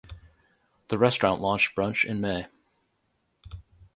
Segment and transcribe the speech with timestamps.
[0.87, 2.47] The restaurant launched brunch in May.